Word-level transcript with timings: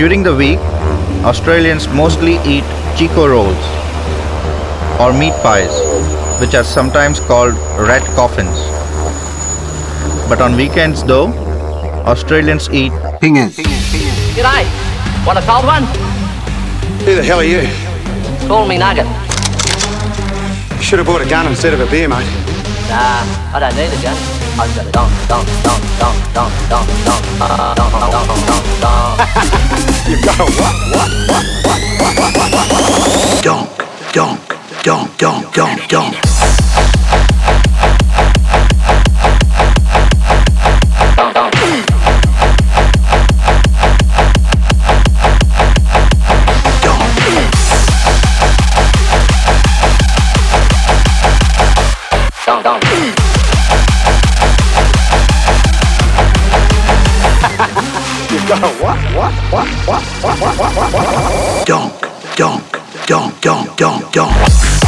During 0.00 0.22
the 0.22 0.34
week, 0.34 0.58
Australians 1.30 1.86
mostly 1.88 2.36
eat 2.48 2.64
Chiko 2.96 3.28
rolls 3.28 3.64
or 4.98 5.12
meat 5.12 5.34
pies, 5.42 5.74
which 6.40 6.54
are 6.54 6.64
sometimes 6.64 7.20
called 7.20 7.52
rat 7.76 8.02
coffins. 8.16 8.56
But 10.26 10.40
on 10.40 10.56
weekends, 10.56 11.04
though, 11.04 11.26
Australians 12.14 12.70
eat 12.70 12.92
pingers. 13.20 13.60
G'day. 14.36 14.64
Want 15.26 15.38
a 15.38 15.42
cold 15.42 15.66
one? 15.66 15.84
Who 17.04 17.16
the 17.16 17.22
hell 17.22 17.40
are 17.40 17.44
you? 17.44 17.68
Call 18.48 18.66
me 18.66 18.78
Nugget. 18.78 19.04
Should 20.82 21.00
have 21.00 21.08
bought 21.08 21.20
a 21.20 21.28
gun 21.28 21.46
instead 21.46 21.74
of 21.74 21.80
a 21.80 21.90
beer, 21.90 22.08
mate. 22.08 22.24
Nah, 22.88 23.52
I 23.52 23.58
don't 23.60 23.76
need 23.76 23.92
a 23.92 24.02
gun. 24.02 24.39
You 24.60 24.66
gotta 30.22 30.44
what? 30.44 30.76
What? 30.92 31.10
What? 31.30 31.46
What? 31.96 32.12
What? 32.18 32.36
What? 32.36 32.52
What? 32.52 33.42
Donk, 33.42 33.70
donk, 34.12 34.38
donk, 34.82 35.16
donk, 35.16 35.54
donk, 35.54 35.88
donk. 35.88 36.89
Donk, 61.66 61.92
donk, 62.36 62.62
donk, 63.08 63.40
donk, 63.40 63.76
donk, 63.76 64.12
donk. 64.12 64.79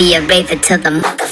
Be 0.00 0.14
a 0.14 0.26
raver 0.26 0.56
to 0.56 0.78
the 0.78 1.29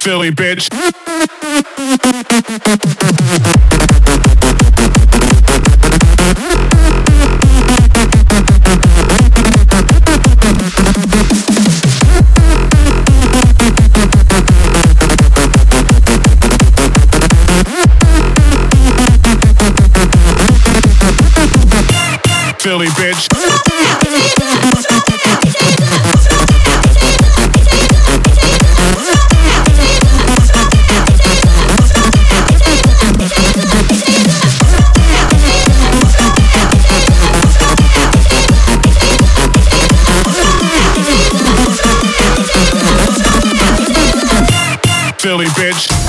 Philly 0.00 0.30
bitch. 0.30 0.99
Philly 22.62 22.88
bitch. 22.88 23.26
Philly 45.18 45.46
bitch. 45.46 45.99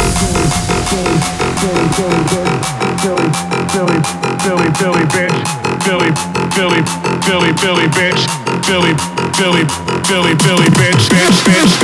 Philly, 7.62 7.86
bitch. 7.94 8.26
Philly, 8.66 8.94
Philly, 9.38 9.64
Philly, 10.10 10.34
Philly 10.42 10.70
bitch, 10.82 11.10
bitch, 11.14 11.38
bitch, 11.46 11.81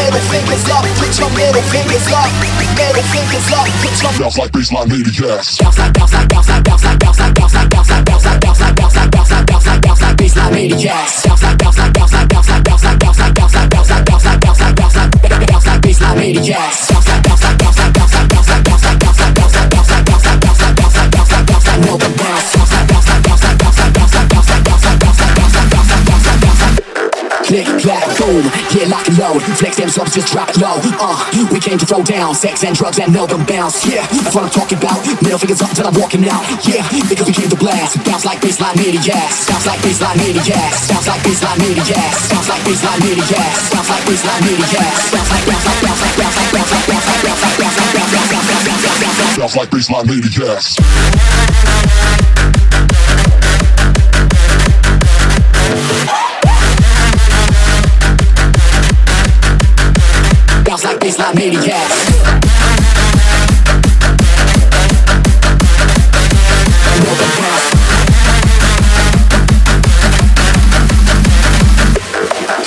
Middle 0.00 0.20
fingers 0.32 0.64
up, 0.72 0.80
put 0.96 1.12
your 1.18 1.28
middle 1.36 1.60
fingers 1.68 2.08
up. 2.08 2.24
Middle 2.40 3.04
fingers 3.12 3.52
up, 3.52 3.68
put 3.84 3.92
your 4.00 4.12
Bounce 4.16 4.38
like 4.38 4.50
bassline 4.50 4.88
maniacs. 4.88 5.58
bounce 5.60 5.78
like 5.78 5.92
bounce 5.92 6.12
like 6.14 6.28
bounce 6.28 6.48
like 6.48 6.64
bounce 6.64 6.84
like 6.84 6.98
bounce 7.04 7.20
like 7.20 7.36
bounce 7.36 7.52
like 7.52 7.68
bounce 7.68 7.90
like 7.90 8.04
bounce 8.08 8.24
like 8.24 8.40
bounce 8.40 8.60
like 8.60 8.76
bounce 8.80 8.96
like 8.96 9.10
bounce 9.12 9.30
like 9.30 9.46
bounce 9.46 9.66
like 9.68 9.80
bounce 9.84 10.00
like 10.00 10.16
bassline 10.16 10.52
maniacs. 10.56 11.22
Bounce 11.26 11.42
like 11.42 11.58
bounce 11.58 11.78
like 11.78 11.92
bounce 11.92 12.12
like 12.14 12.28
bounce 12.32 12.48
like 12.48 12.64
bounce 12.64 12.84
like 12.84 12.98
bounce 12.98 13.18
like 13.20 13.34
bounce 13.36 13.54
like 13.54 13.68
bounce 13.68 13.90
like 13.90 14.04
bounce 14.08 14.24
like 14.24 14.40
bounce 14.40 14.56
like 14.56 14.80
bounce 14.80 15.36
like 15.36 15.46
bounce 15.52 15.66
like 15.68 15.80
bassline 15.84 16.16
maniacs. 16.16 16.88
Bounce 16.88 17.08
like 17.08 17.22
bounce 17.28 17.42
like 17.44 17.58
bounce 17.60 17.76
like 17.76 17.92
bounce 17.92 18.08
like 18.08 18.64
bounce 18.64 18.80
like 18.80 18.80
bounce 18.80 18.88
like 18.88 18.98
bounce 19.00 19.20
like 19.20 19.36
bounce 19.36 19.58
like 20.00 20.16
bounce 20.16 20.16
like 20.16 20.16
bounce 20.16 20.16
like 20.16 20.16
bounce 20.16 20.16
like 20.16 20.16
bounce 20.16 20.66
like 20.70 21.04
bounce 21.10 21.30
like 21.30 21.46
bounce 21.46 21.66
like 21.68 21.82
bounce. 21.84 22.00
Bounce 22.00 22.19
boom, 28.30 28.46
yeah, 28.70 28.86
lock 28.86 29.02
and 29.10 29.18
load. 29.18 29.42
Flex 29.58 29.76
them 29.76 29.90
subs, 29.90 30.14
just 30.14 30.30
drop 30.30 30.54
low. 30.62 30.78
Uh, 31.02 31.18
we 31.50 31.58
came 31.58 31.78
to 31.78 31.86
throw 31.86 32.02
down 32.02 32.34
sex 32.34 32.62
and 32.62 32.76
drugs 32.78 32.98
and 33.02 33.12
Melbourne 33.12 33.44
bounce. 33.44 33.82
Yeah, 33.82 34.06
that's 34.22 34.34
what 34.34 34.46
I'm 34.46 34.54
talking 34.54 34.78
about. 34.78 35.02
Middle 35.22 35.38
fingers 35.38 35.60
up 35.60 35.74
till 35.74 35.86
I'm 35.86 35.94
walking 35.98 36.22
out. 36.30 36.46
Yeah, 36.62 36.86
because 37.10 37.26
we 37.26 37.34
came 37.34 37.50
to 37.50 37.58
blast. 37.58 37.98
Bounce 38.06 38.24
like 38.24 38.38
bassline 38.38 38.78
maniacs. 38.78 39.50
Bounce 39.50 39.66
like 39.66 39.82
bassline 39.82 40.16
maniacs. 40.22 40.86
Bounce 40.86 41.08
like 41.10 41.22
bassline 41.26 41.58
maniacs. 41.58 42.30
Bounce 42.30 42.48
like 42.48 42.62
bassline 42.62 43.00
maniacs. 43.02 43.62
Bounce 43.74 43.90
like 43.90 44.04
bassline 44.06 44.42
maniacs. 44.46 45.10
Bounce 45.10 45.30
like 45.30 45.44
bounce 45.50 45.66
like 45.66 45.80
bounce 45.82 46.00
like 46.00 46.14
bounce 46.14 46.38
like 46.38 46.50
bounce 46.54 46.70
like 46.70 46.86
bounce 46.86 47.10
like 47.10 47.26
bounce 47.26 47.40
like 47.40 47.58
bounce 47.58 47.78
like 47.80 47.98
bounce 47.98 48.14
like 48.14 48.30
bounce 48.30 48.46
like 48.46 48.62
bounce 48.62 48.84
like 48.86 49.10
bounce 49.10 49.18
like 49.18 49.38
Bounce 49.40 49.56
like 49.56 49.70
bassline 49.70 50.06
maniacs. 50.06 50.76
bounce 50.78 51.66
like 51.66 51.79
like 60.90 61.00
bassline 61.00 61.34
maniac. 61.34 62.29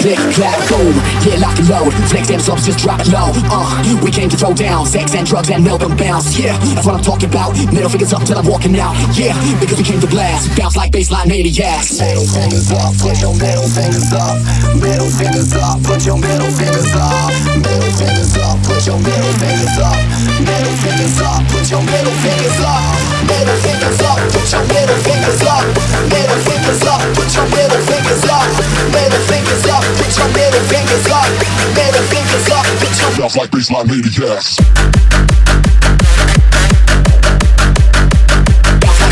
Click, 0.04 0.20
clap, 0.36 0.60
boom, 0.68 0.92
yeah, 1.24 1.40
lock 1.40 1.56
and 1.56 1.70
load. 1.72 1.94
Flex 2.12 2.28
them 2.28 2.42
subs, 2.42 2.66
just 2.68 2.84
drop 2.84 3.00
low. 3.08 3.32
Uh, 3.48 3.72
we 4.04 4.12
came 4.12 4.28
to 4.28 4.36
throw 4.36 4.52
down 4.54 4.86
sex 4.86 5.16
and 5.16 5.26
drugs 5.26 5.50
and 5.50 5.64
Melbourne 5.64 5.96
bounce. 5.96 6.38
Yeah, 6.38 6.60
that's 6.76 6.86
what 6.86 6.96
I'm 6.96 7.02
talking 7.02 7.30
about. 7.30 7.56
Middle 7.72 7.88
fingers 7.88 8.12
up 8.12 8.28
till 8.28 8.38
I'm 8.38 8.46
walking 8.46 8.76
out. 8.76 8.92
Yeah, 9.16 9.32
because 9.62 9.78
we 9.78 9.86
came 9.86 10.02
to 10.02 10.08
blast. 10.08 10.60
Bounce 10.60 10.76
like 10.76 10.92
bassline 10.92 11.32
maniacs. 11.32 12.04
Middle 12.04 12.28
fingers 12.28 12.68
up, 12.76 12.92
put 13.00 13.16
your 13.24 13.32
middle 13.40 13.64
fingers 13.72 14.12
up. 14.12 14.36
Middle 14.76 15.08
fingers 15.08 15.56
up, 15.56 15.80
put 15.88 16.04
your 16.04 16.20
middle 16.20 16.52
fingers 16.52 16.92
up. 17.00 17.32
Middle 17.64 17.96
fingers 17.96 18.36
up, 18.44 18.60
put 18.68 18.84
your 18.84 19.00
middle 19.00 19.34
fingers 19.40 19.78
up. 19.80 20.04
Middle 20.44 20.76
fingers 20.84 21.16
up, 21.24 21.48
put 21.48 21.72
your 21.72 21.80
middle 21.80 22.18
fingers 22.20 22.60
up. 22.60 23.23
Middle 23.28 23.58
fingers 23.64 24.00
up, 24.02 24.18
put 24.32 24.48
your 24.52 24.64
middle 24.68 25.00
fingers 25.06 25.42
up. 25.44 25.64
Middle 26.12 26.40
fingers 26.44 26.84
up, 26.84 27.02
put 27.16 27.30
your 27.36 27.48
middle 27.56 27.82
fingers 27.88 28.24
up. 28.28 28.48
Middle 28.92 29.24
fingers 29.30 29.66
up, 29.68 29.84
put 29.98 30.12
your 30.18 30.30
middle 30.34 30.64
fingers 30.68 31.08
up. 31.08 31.28
Middle 31.76 32.06
fingers 32.12 32.48
up, 32.52 32.66
put 32.80 32.94
your 33.00 33.12
Bounce 33.18 33.36
like 33.38 33.52
bassline 33.52 33.88
maniacs. 33.88 34.58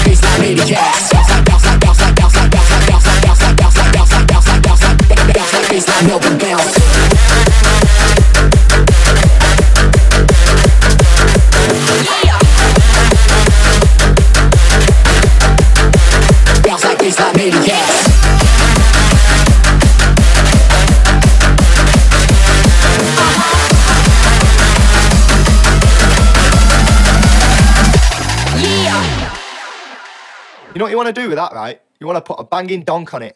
bassline 0.03 0.39
maniacs. 0.41 1.12
Bounce 1.12 1.30
like 1.32 1.46
bounce 1.46 1.62
You 17.41 17.48
know 30.75 30.86
what 30.86 30.91
you 30.91 30.98
want 30.98 31.07
to 31.07 31.13
do 31.13 31.29
with 31.29 31.38
that, 31.38 31.53
right? 31.53 31.81
You 32.00 32.05
want 32.05 32.17
to 32.17 32.21
put 32.21 32.39
a 32.39 32.43
banging 32.43 32.83
donk 32.83 33.12
on 33.15 33.24
it. 33.24 33.36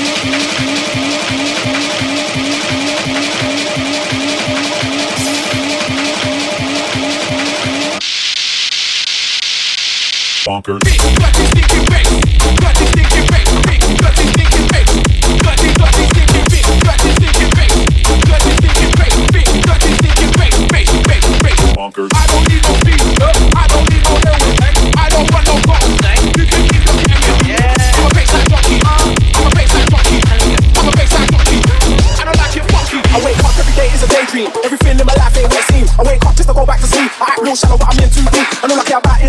bonkers. 10.45 11.60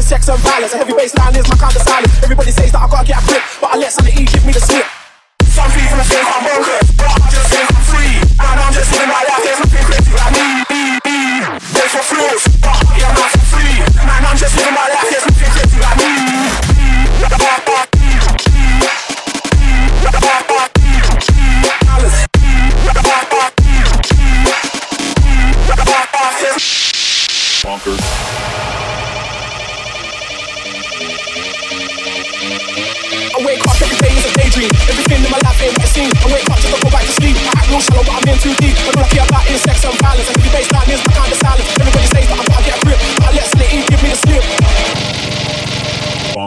sex 0.02 0.28
and 0.28 0.38
violence. 0.40 0.74
A 0.74 0.78
heavy 0.78 0.92
bassline 0.92 1.36
is 1.38 1.48
my 1.48 1.56
kind 1.56 1.74
of 1.74 1.82
silence. 1.82 2.22
Everybody 2.22 2.50
says 2.50 2.72
that 2.72 2.82
I 2.82 2.88
gotta 2.88 3.06
get 3.06 3.22
a 3.22 3.26
grip. 3.26 3.41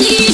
you. 0.00 0.29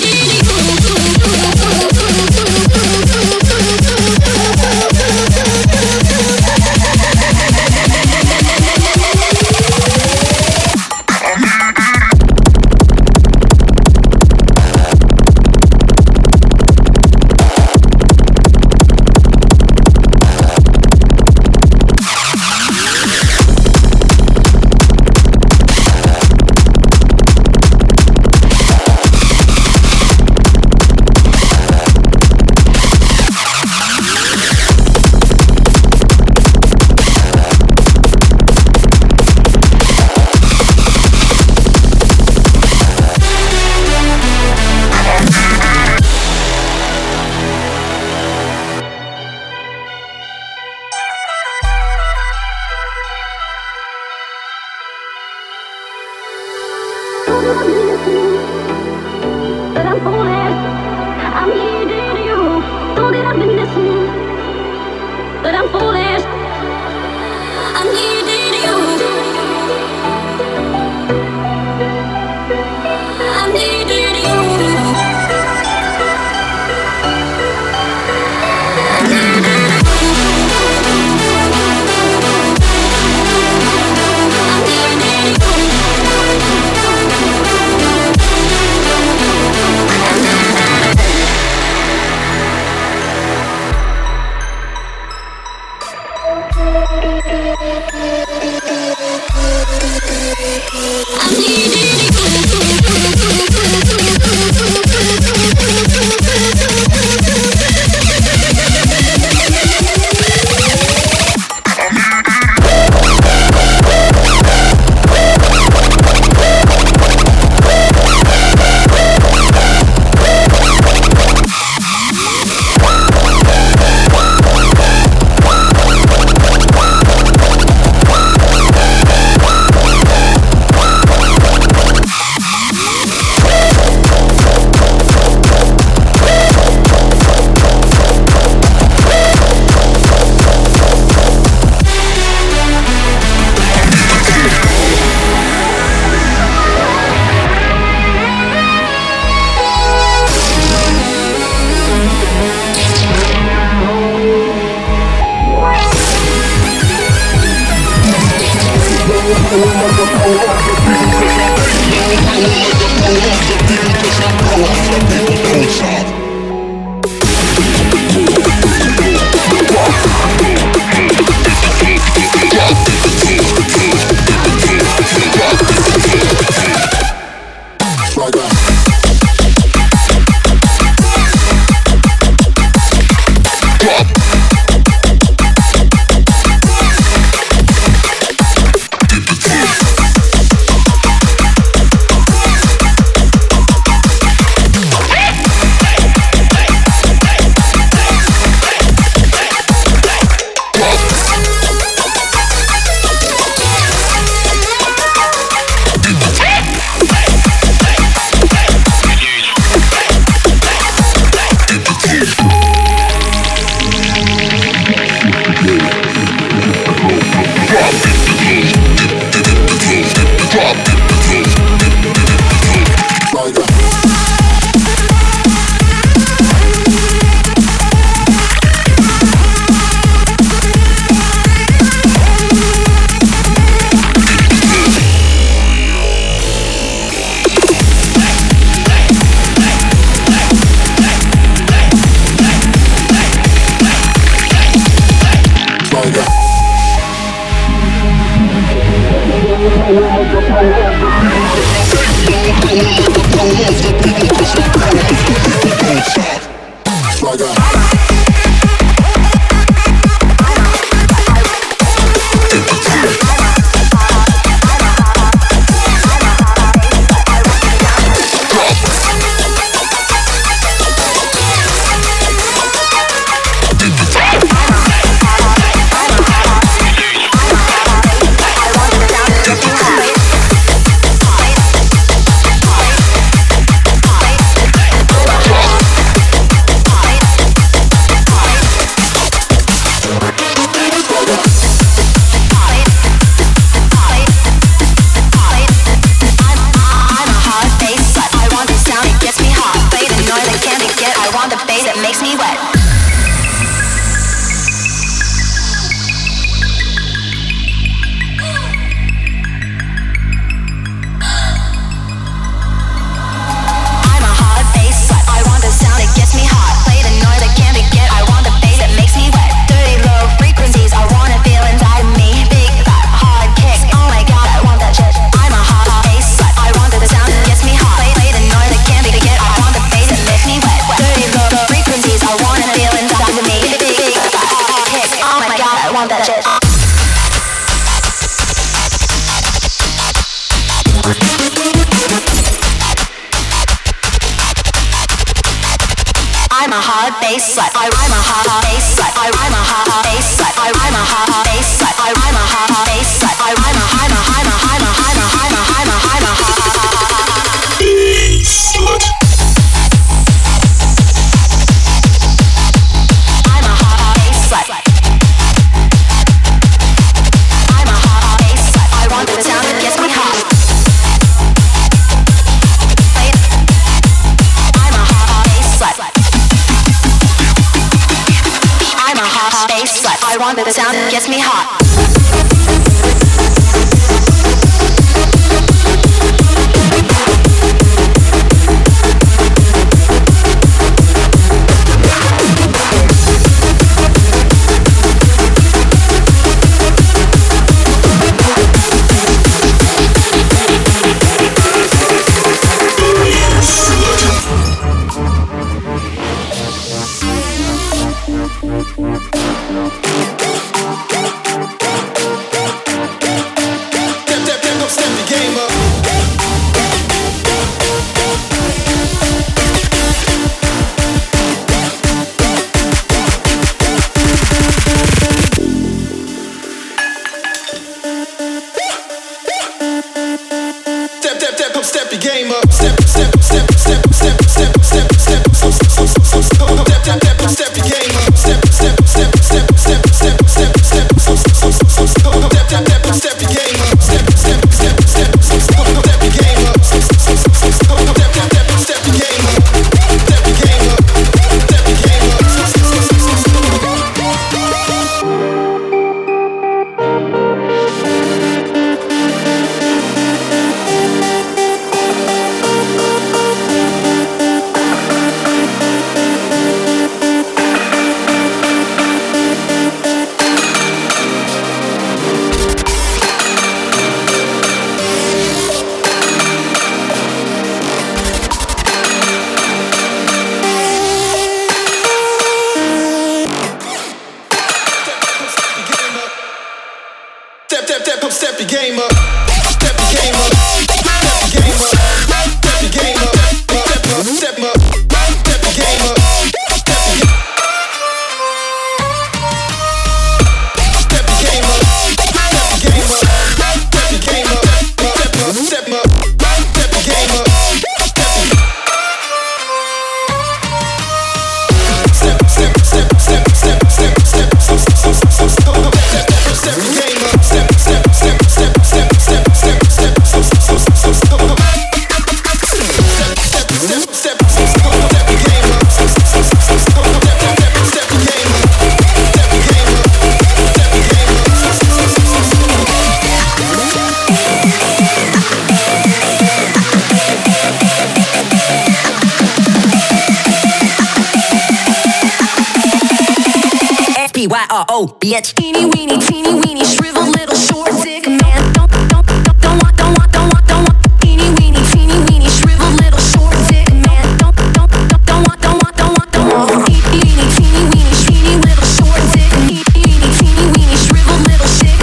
T 544.47 544.53
Y 544.53 544.67
R 544.71 544.87
O, 544.91 545.09
bitch. 545.19 545.55
Teeny 545.55 545.87
weeny, 545.87 546.19
teeny 546.21 546.55
weeny, 546.55 546.85
shriveled 546.85 547.35
little 547.35 547.57
short 547.57 547.91
dick 548.05 548.29
man. 548.29 548.73
Don't, 548.75 548.89
don't, 549.11 549.27
don't, 549.27 549.59
don't 549.59 549.83
want, 549.83 549.97
don't 549.99 550.15
want, 550.15 550.31
don't 550.31 550.47
want, 550.55 550.65
don't 550.69 550.85
want. 550.87 550.97
Teeny 551.19 551.51
weeny, 551.59 551.83
teeny 551.91 552.15
weeny, 552.31 552.47
shriveled 552.47 552.95
little 552.95 553.19
short 553.19 553.59
dick 553.67 553.91
man. 553.91 554.23
Don't, 554.39 554.55
don't, 554.71 554.87
don't, 554.87 555.27
don't 555.27 555.43
want, 555.51 555.59
don't 555.59 555.83
want, 555.83 555.99
don't 555.99 556.15
want, 556.15 556.31
don't 556.31 556.47
want. 556.47 556.87
Teeny 556.87 557.03
weeny, 557.11 557.43
teeny 557.59 557.91
weeny, 557.91 558.15
teeny 558.23 558.55
little 558.63 558.87
short 558.87 559.19
dick. 559.35 559.51
Teeny 559.51 559.83
weeny, 560.15 560.31
teeny 560.39 560.79
weeny, 560.79 560.95
shriveled 560.95 561.43
little 561.51 561.67
short 561.67 561.99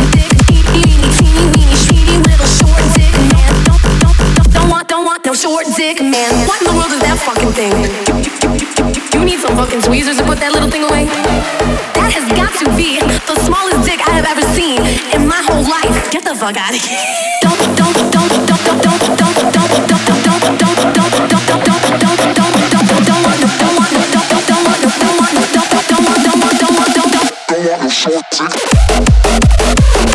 dick 2.91 3.15
man. 3.31 3.47
Don't, 3.63 3.79
don't, 4.03 4.03
don't, 4.03 4.51
don't 4.51 4.67
want, 4.67 4.91
don't 4.91 5.07
want, 5.07 5.23
no 5.23 5.31
short 5.31 5.63
dick 5.79 6.03
man. 6.03 6.43
What 6.43 6.59
in 6.59 6.67
the 6.67 6.75
world 6.75 6.91
is 6.91 6.99
that 7.07 7.23
fucking 7.23 7.55
thing? 7.55 7.71
You 9.15 9.23
need 9.23 9.39
some 9.39 9.55
fucking 9.55 9.79
tweezers 9.87 10.19
to 10.19 10.27
put 10.27 10.43
that 10.43 10.51
little 10.51 10.67
thing 10.67 10.83
away 10.83 11.07
to 12.63 12.77
be 12.77 12.99
the 12.99 13.35
smallest 13.43 13.83
dick 13.83 13.99
I 14.07 14.11
have 14.11 14.25
ever 14.25 14.41
seen 14.53 14.79
in 15.13 15.27
my 15.27 15.41
whole 15.43 15.63
life. 15.63 16.11
Get 16.11 16.23
the 16.23 16.35
fuck 16.35 16.55
out 16.55 16.73
of 16.73 16.79
here. 16.79 17.03
Don't, 17.41 17.59
don't, 17.59 17.75
don't, 17.75 18.11
don't, 18.11 18.47
don't, 18.47 18.63
don't, 18.63 18.83
don't, 18.83 19.17
don't, 19.17 19.51
don't, 19.51 19.73
don't, 19.83 20.05
don't, 20.05 20.13
don't, 20.13 20.33
don't, 20.53 20.63
don't, 27.49 27.49
don't. 27.69 27.89
Short 27.89 28.25
dick. 28.31 30.12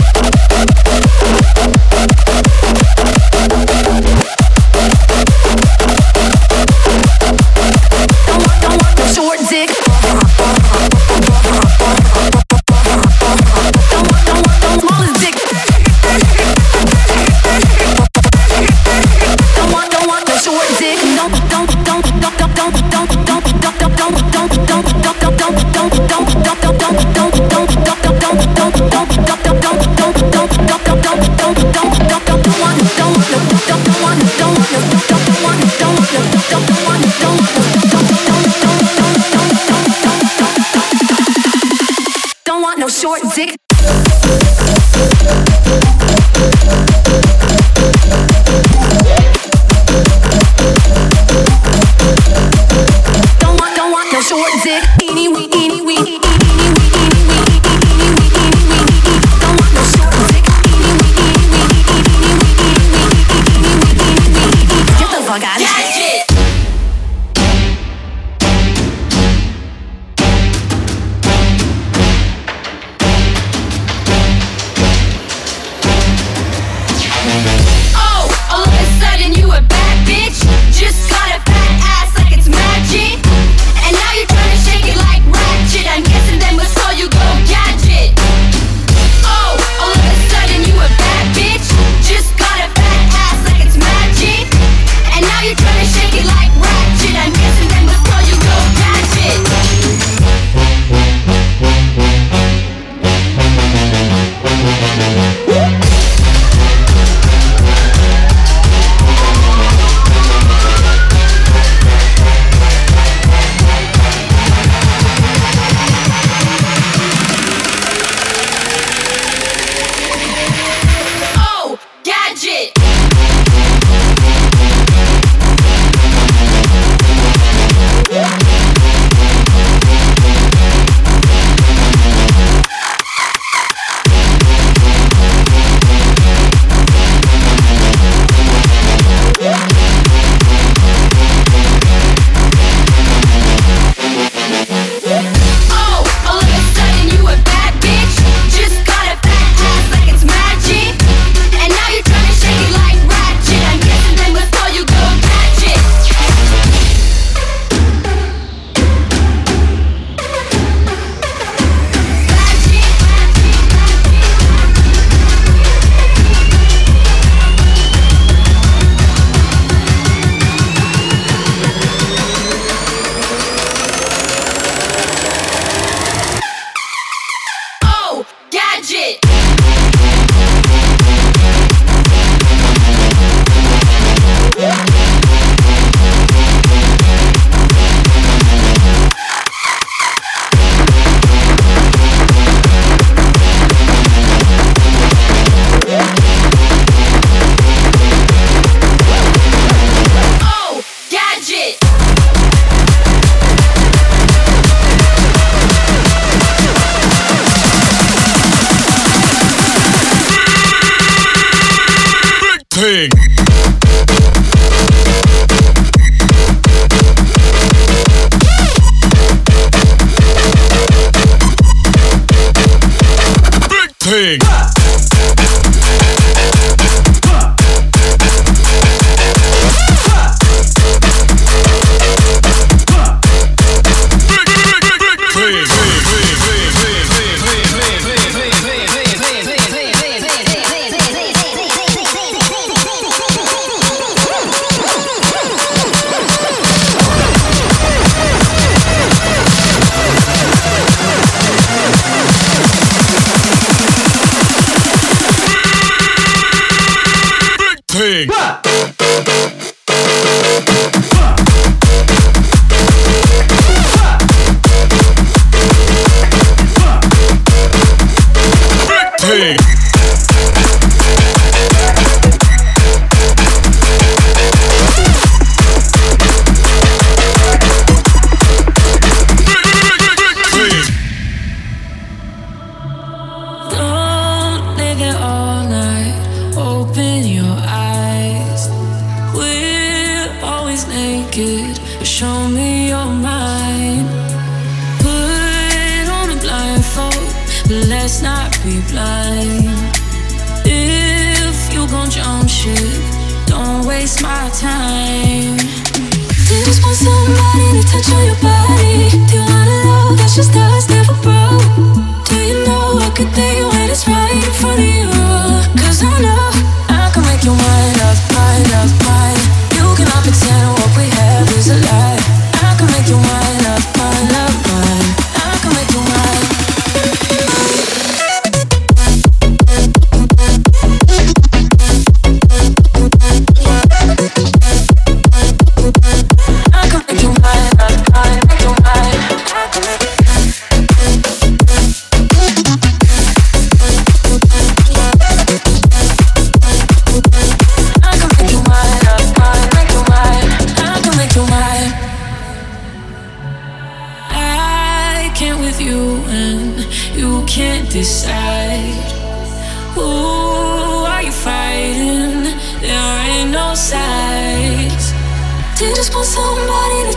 music 43.38 43.67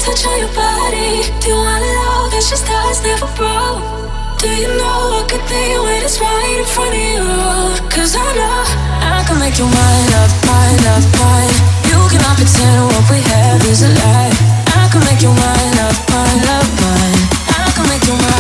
touch 0.02 0.26
on 0.26 0.40
your 0.40 0.50
body. 0.58 1.22
Do 1.38 1.54
you 1.54 1.58
want 1.62 1.86
love 1.86 2.32
that's 2.32 2.50
just 2.50 2.66
ours, 2.70 3.04
never 3.06 3.30
broke? 3.38 3.86
Do 4.42 4.50
you 4.50 4.68
know 4.74 5.14
what 5.14 5.30
could 5.30 5.46
be 5.46 5.78
when 5.78 6.02
it's 6.02 6.18
right 6.20 6.58
in 6.58 6.66
front 6.66 6.90
of 6.90 7.06
you? 7.14 7.22
Cause 7.94 8.18
I 8.18 8.26
know 8.34 8.66
I 8.98 9.22
can 9.28 9.38
make 9.38 9.62
you 9.62 9.70
mine 9.70 10.12
up, 10.18 10.32
mine 10.50 10.86
up, 10.98 11.06
mine. 11.22 11.54
You 11.86 12.02
cannot 12.10 12.34
pretend 12.34 12.82
what 12.90 13.06
we 13.14 13.22
have 13.30 13.62
is 13.70 13.86
a 13.86 13.94
lie. 13.94 14.34
I 14.74 14.90
can 14.90 15.06
make 15.06 15.22
you 15.22 15.30
mine 15.30 15.78
up, 15.86 15.98
mine 16.10 16.46
up, 16.50 16.68
mine. 16.82 17.22
I 17.54 17.70
can 17.78 17.86
make 17.86 18.06
you 18.10 18.18
mine. 18.18 18.31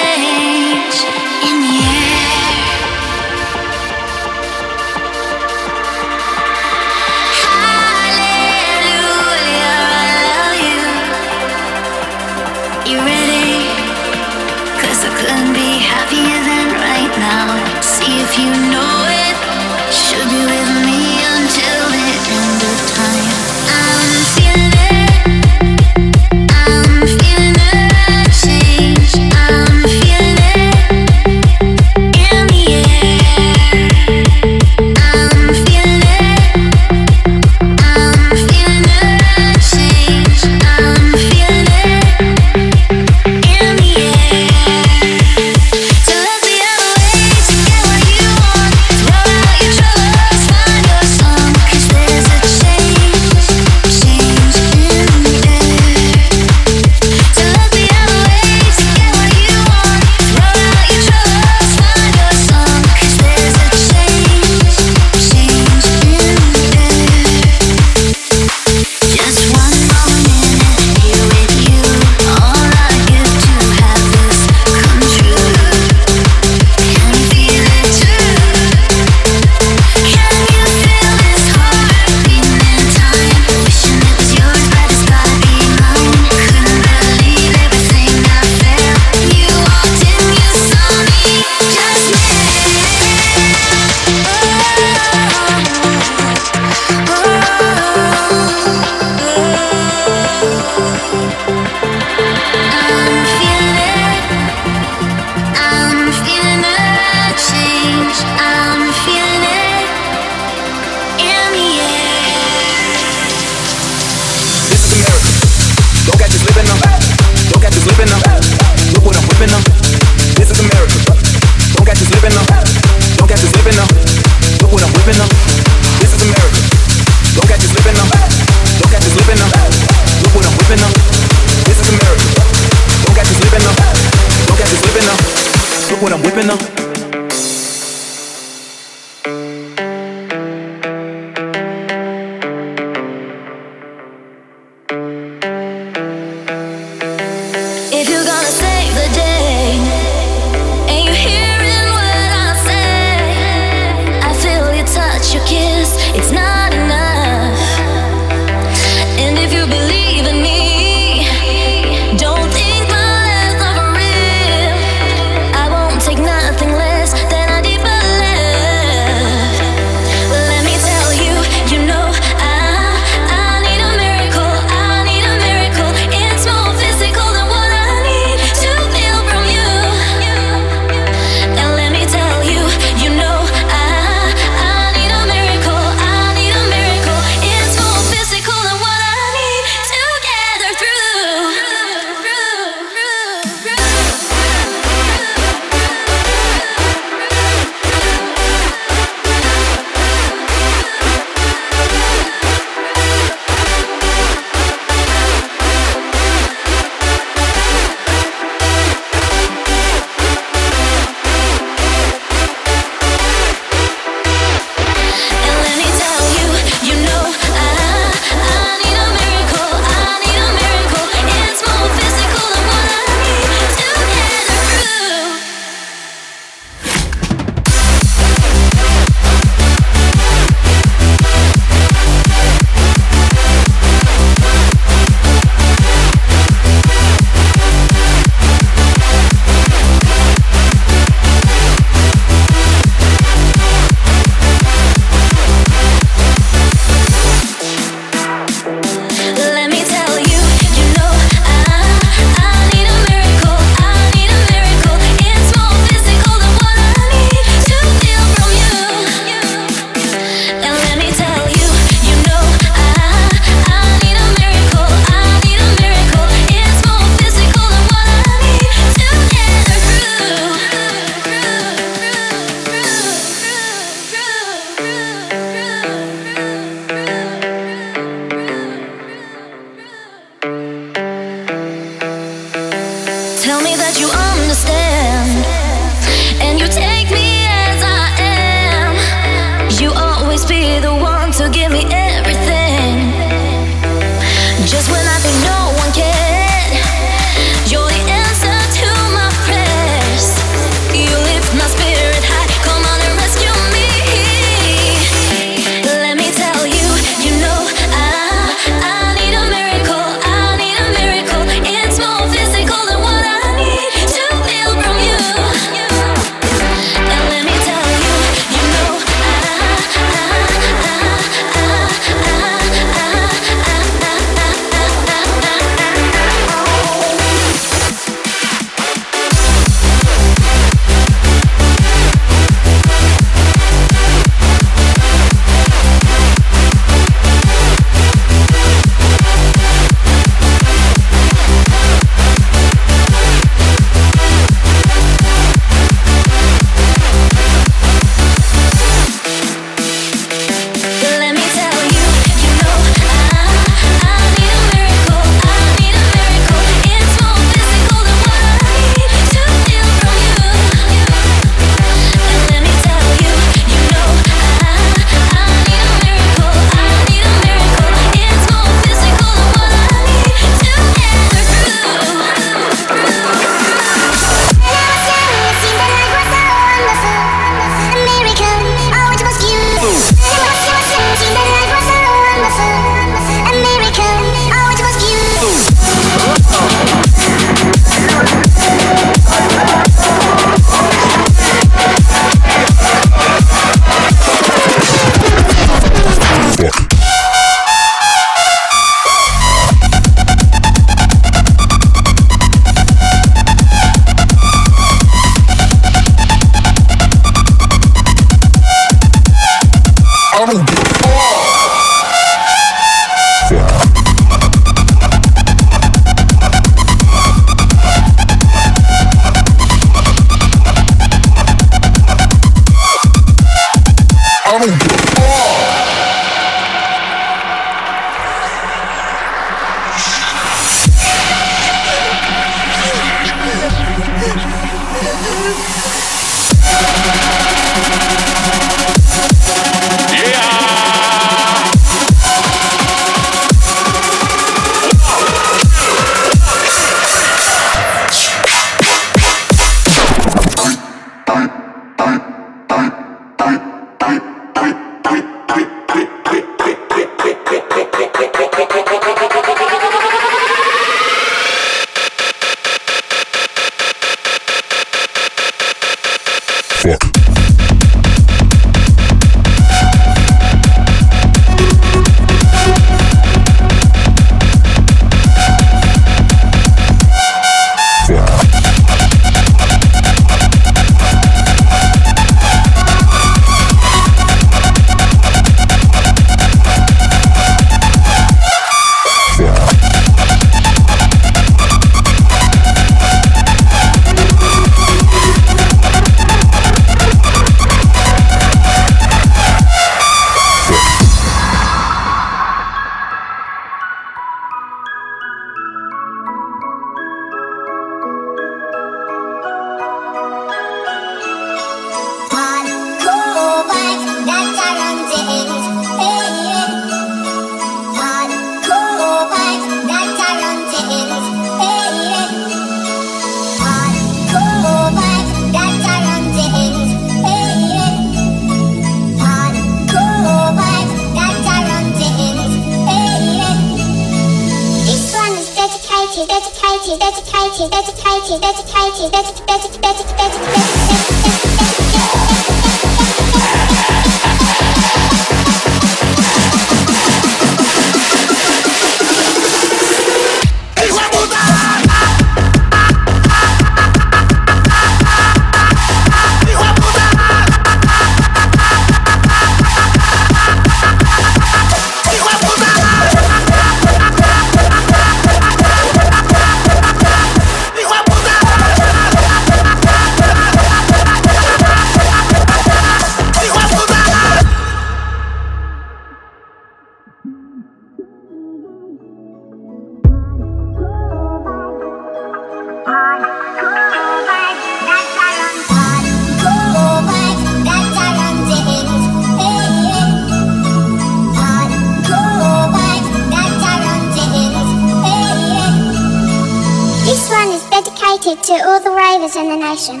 To 598.50 598.56
all 598.66 598.80
the 598.80 598.90
ravers 598.90 599.36
in 599.36 599.48
the 599.48 599.54
nation. 599.54 600.00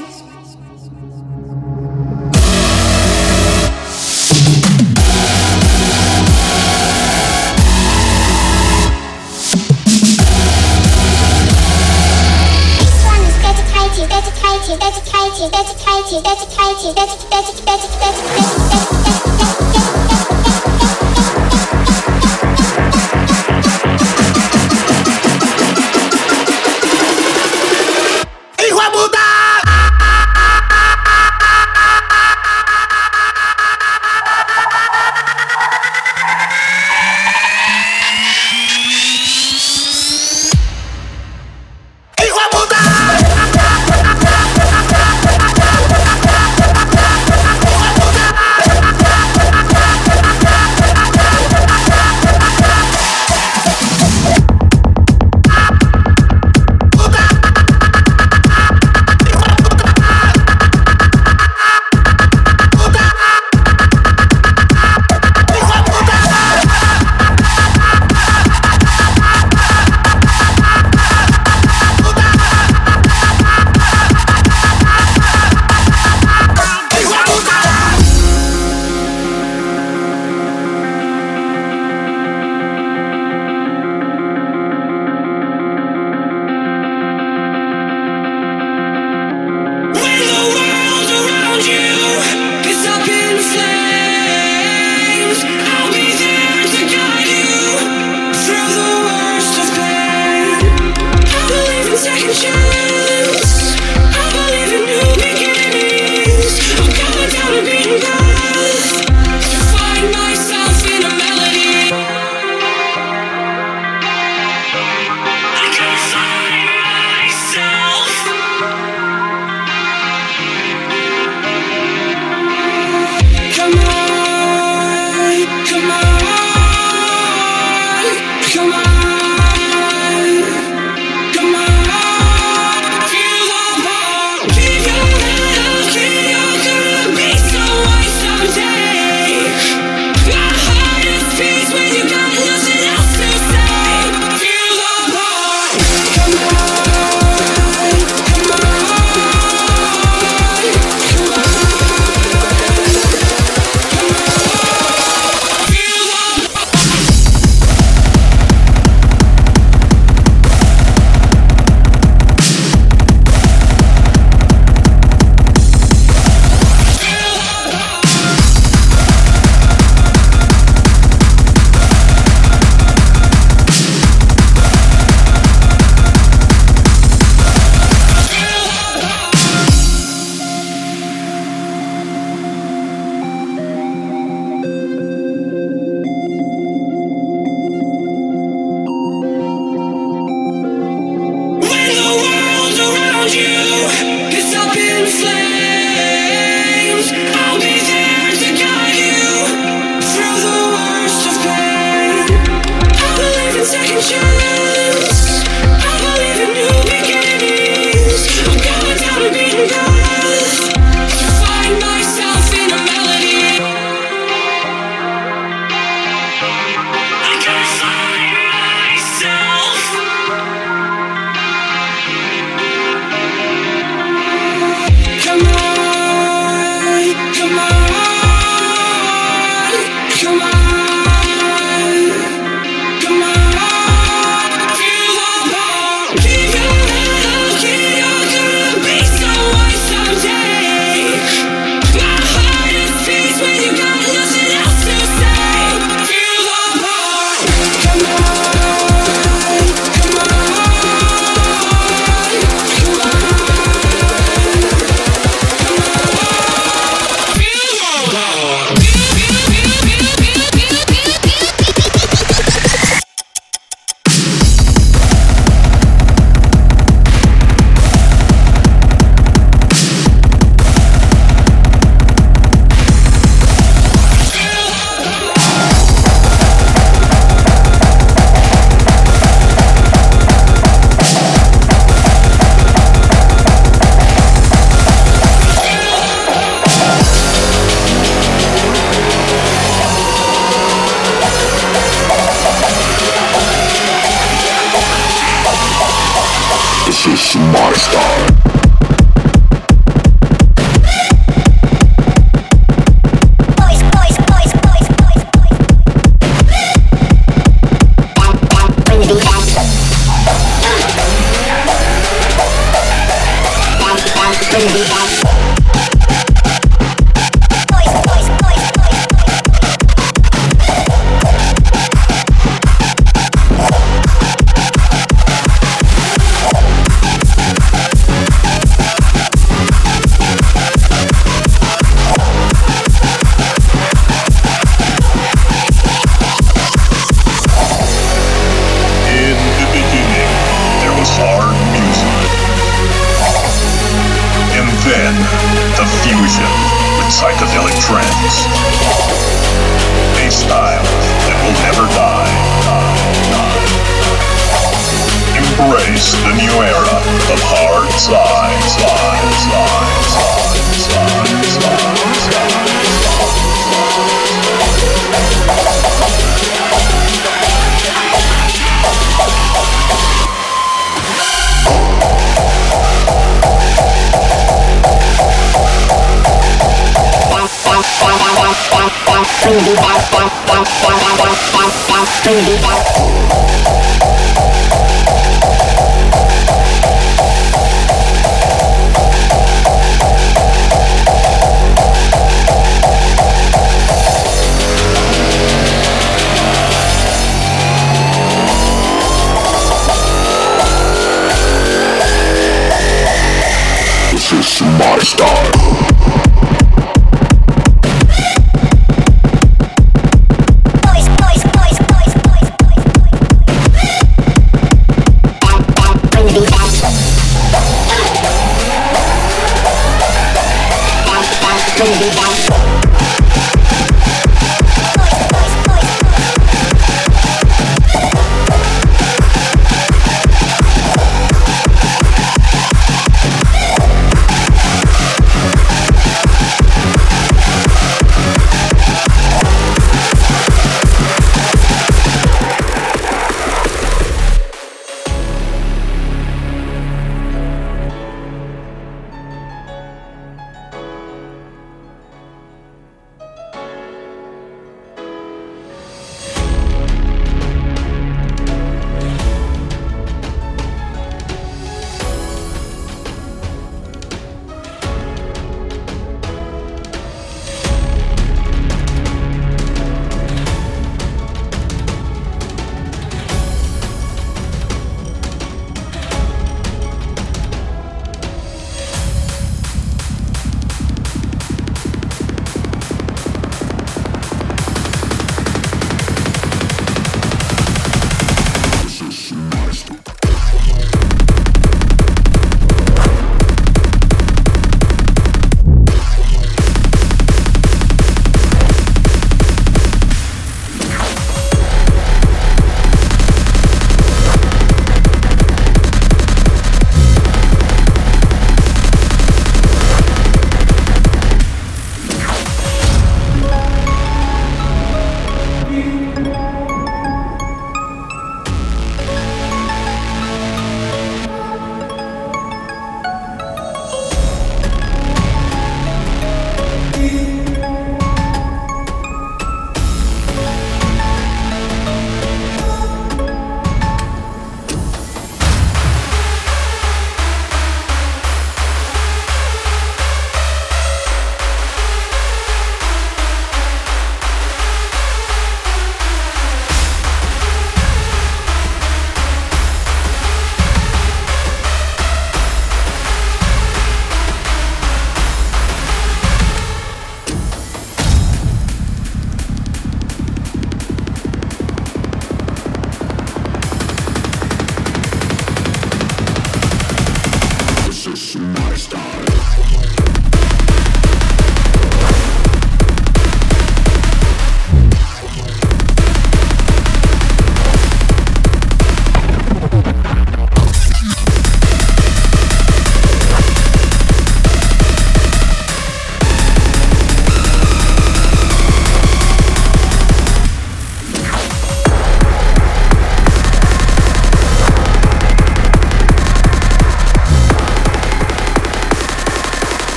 This 12.74 13.04
one 13.06 13.22
is 13.22 13.36
dedicated, 13.38 14.08
dedicated, 14.10 14.80
dedicated, 14.80 15.52
dedicated, 15.52 16.24
dedicated, 16.24 16.96
dedicated, 16.96 17.64
dedicated, 17.64 17.79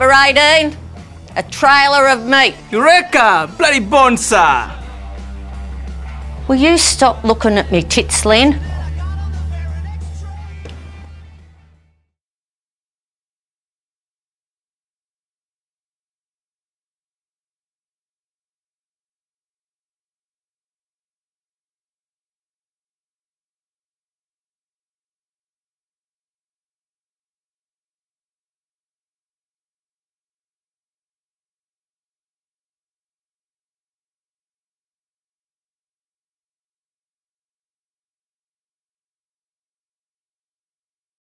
Number 0.00 0.14
18, 0.14 0.74
a 1.36 1.42
trailer 1.50 2.08
of 2.08 2.24
meat. 2.24 2.54
Eureka! 2.70 3.52
Bloody 3.58 3.80
bonza! 3.80 4.74
Will 6.48 6.56
you 6.56 6.78
stop 6.78 7.22
looking 7.22 7.58
at 7.58 7.70
me 7.70 7.82
tits, 7.82 8.24
Lynn? 8.24 8.58